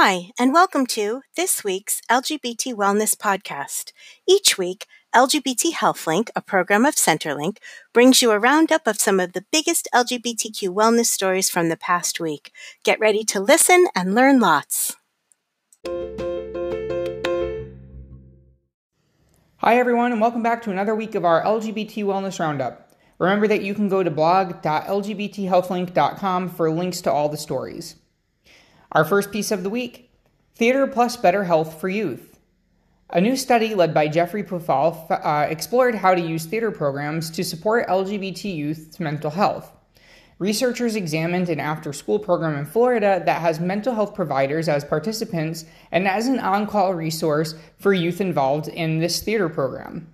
[0.00, 3.90] Hi, and welcome to this week's LGBT Wellness Podcast.
[4.28, 7.56] Each week, LGBT HealthLink, a program of Centerlink,
[7.92, 12.20] brings you a roundup of some of the biggest LGBTQ wellness stories from the past
[12.20, 12.52] week.
[12.84, 14.94] Get ready to listen and learn lots.
[19.56, 22.92] Hi, everyone, and welcome back to another week of our LGBT Wellness Roundup.
[23.18, 27.96] Remember that you can go to blog.lgbthealthlink.com for links to all the stories.
[28.92, 30.10] Our first piece of the week
[30.54, 32.38] Theater plus Better Health for Youth.
[33.10, 37.44] A new study led by Jeffrey Pufall uh, explored how to use theater programs to
[37.44, 39.70] support LGBT youth's mental health.
[40.38, 45.66] Researchers examined an after school program in Florida that has mental health providers as participants
[45.92, 50.10] and as an on call resource for youth involved in this theater program.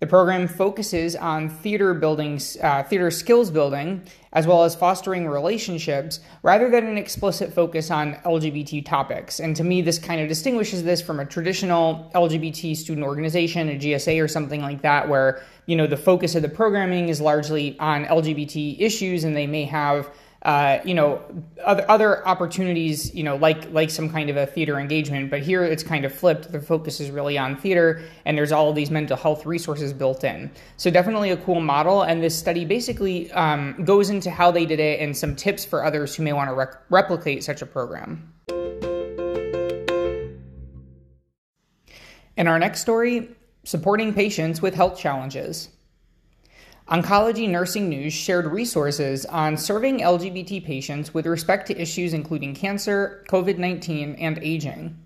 [0.00, 6.20] The program focuses on theater buildings, uh, theater skills building, as well as fostering relationships,
[6.44, 9.40] rather than an explicit focus on LGBT topics.
[9.40, 13.72] And to me, this kind of distinguishes this from a traditional LGBT student organization, a
[13.72, 17.76] GSA or something like that, where you know the focus of the programming is largely
[17.80, 20.08] on LGBT issues, and they may have
[20.42, 21.20] uh, you know
[21.64, 25.30] other other opportunities you know like like some kind of a theater engagement.
[25.30, 26.52] But here it's kind of flipped.
[26.52, 30.50] The focus is really on theater and there's all these mental health resources built in.
[30.76, 32.02] So definitely a cool model.
[32.02, 35.84] And this study basically um, goes into how they did it and some tips for
[35.84, 38.32] others who may want to rec- replicate such a program.
[42.36, 45.68] In our next story supporting patients with health challenges
[46.90, 53.26] Oncology Nursing News shared resources on serving LGBT patients with respect to issues including cancer,
[53.28, 54.98] COVID 19, and aging.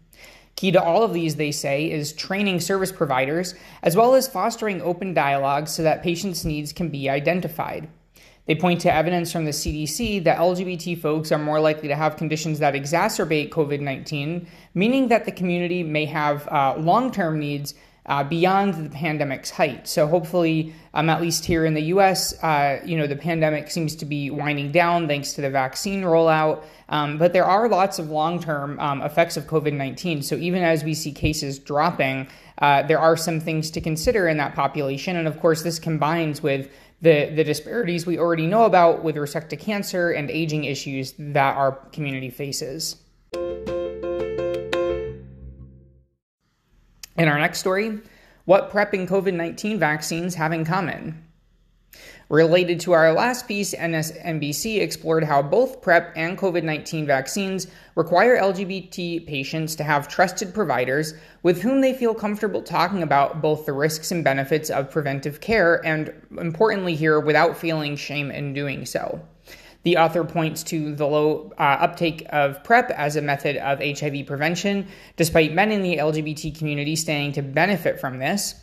[0.54, 4.80] Key to all of these, they say, is training service providers as well as fostering
[4.80, 7.88] open dialogue so that patients' needs can be identified.
[8.46, 12.16] They point to evidence from the CDC that LGBT folks are more likely to have
[12.16, 17.74] conditions that exacerbate COVID 19, meaning that the community may have uh, long term needs
[18.06, 19.86] uh, beyond the pandemic's height.
[19.86, 23.94] So hopefully, um, at least here in the U.S., uh, you know, the pandemic seems
[23.96, 26.64] to be winding down thanks to the vaccine rollout.
[26.88, 30.24] Um, but there are lots of long-term um, effects of COVID-19.
[30.24, 34.36] So even as we see cases dropping, uh, there are some things to consider in
[34.38, 35.16] that population.
[35.16, 36.70] And of course, this combines with
[37.00, 41.56] the, the disparities we already know about with respect to cancer and aging issues that
[41.56, 42.96] our community faces.
[47.16, 48.00] In our next story,
[48.46, 51.22] what PrEP and COVID 19 vaccines have in common.
[52.30, 58.40] Related to our last piece, MSNBC explored how both PrEP and COVID 19 vaccines require
[58.40, 61.12] LGBT patients to have trusted providers
[61.42, 65.84] with whom they feel comfortable talking about both the risks and benefits of preventive care,
[65.84, 69.20] and importantly, here, without feeling shame in doing so.
[69.84, 74.26] The author points to the low uh, uptake of PrEP as a method of HIV
[74.26, 78.54] prevention, despite men in the LGBT community standing to benefit from this.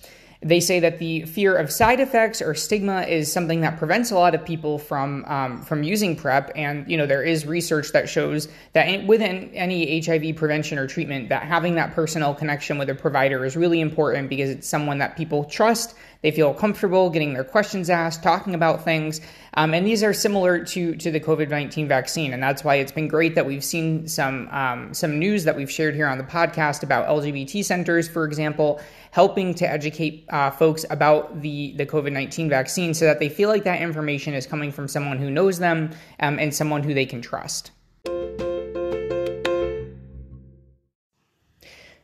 [0.41, 4.16] They say that the fear of side effects or stigma is something that prevents a
[4.16, 8.07] lot of people from um, from using PrEP, and you know there is research that
[8.07, 12.95] shows that within any HIV prevention or treatment, that having that personal connection with a
[12.95, 17.45] provider is really important because it's someone that people trust they feel comfortable getting their
[17.45, 19.21] questions asked, talking about things.
[19.53, 22.33] Um, and these are similar to, to the COVID 19 vaccine.
[22.33, 25.71] And that's why it's been great that we've seen some, um, some news that we've
[25.71, 30.85] shared here on the podcast about LGBT centers, for example, helping to educate uh, folks
[30.90, 34.72] about the, the COVID 19 vaccine so that they feel like that information is coming
[34.72, 37.72] from someone who knows them um, and someone who they can trust.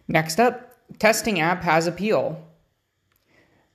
[0.07, 2.41] Next up, testing app has appeal.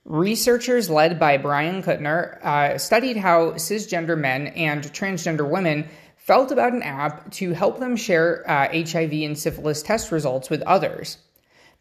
[0.05, 6.73] Researchers led by Bryan Kutner uh, studied how cisgender men and transgender women felt about
[6.73, 11.17] an app to help them share uh, HIV and syphilis test results with others.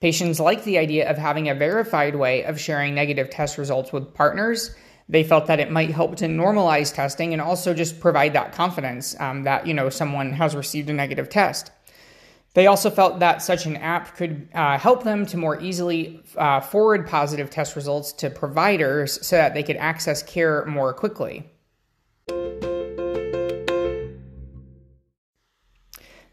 [0.01, 4.15] Patients liked the idea of having a verified way of sharing negative test results with
[4.15, 4.75] partners.
[5.11, 9.15] They felt that it might help to normalize testing and also just provide that confidence
[9.21, 11.71] um, that you know someone has received a negative test.
[12.55, 16.61] They also felt that such an app could uh, help them to more easily uh,
[16.61, 21.51] forward positive test results to providers so that they could access care more quickly.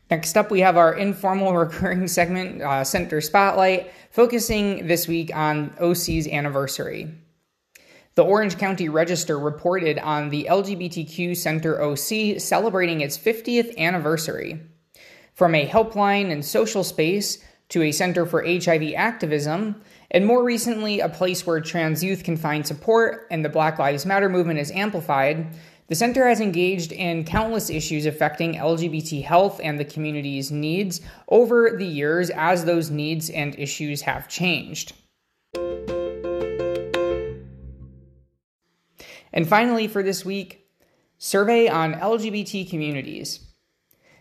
[0.09, 5.75] Next up, we have our informal recurring segment, uh, Center Spotlight, focusing this week on
[5.80, 7.12] OC's anniversary.
[8.15, 14.59] The Orange County Register reported on the LGBTQ Center OC celebrating its 50th anniversary.
[15.36, 17.38] From a helpline and social space
[17.69, 22.38] to a center for HIV activism, and more recently, a place where trans youth can
[22.38, 25.48] find support and the Black Lives Matter movement is amplified,
[25.88, 31.00] The center has engaged in countless issues affecting LGBT health and the community's needs
[31.30, 34.92] over the years as those needs and issues have changed.
[39.31, 40.68] And finally, for this week,
[41.19, 43.39] survey on LGBT communities.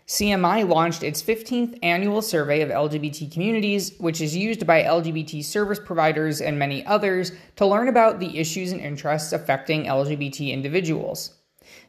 [0.07, 5.81] CMI launched its 15th annual survey of LGBT communities, which is used by LGBT service
[5.83, 11.33] providers and many others to learn about the issues and interests affecting LGBT individuals.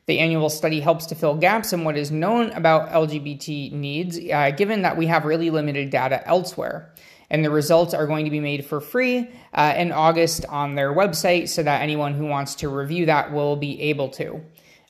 [0.08, 4.50] The annual study helps to fill gaps in what is known about LGBT needs, uh,
[4.52, 6.94] given that we have really limited data elsewhere.
[7.28, 10.94] And the results are going to be made for free uh, in August on their
[10.94, 14.40] website so that anyone who wants to review that will be able to.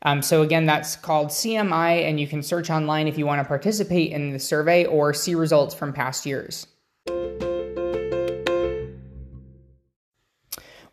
[0.03, 3.49] Um, so, again, that's called CMI, and you can search online if you want to
[3.49, 6.69] participate in the survey or see results from past years.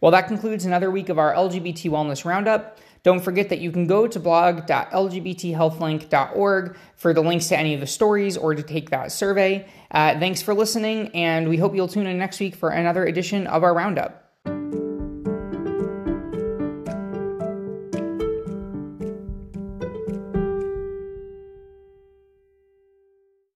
[0.01, 2.79] Well, that concludes another week of our LGBT Wellness Roundup.
[3.05, 7.85] Don't forget that you can go to blog.lgbthealthlink.org for the links to any of the
[7.85, 9.67] stories or to take that survey.
[9.91, 13.45] Uh, thanks for listening, and we hope you'll tune in next week for another edition
[13.45, 14.24] of our Roundup.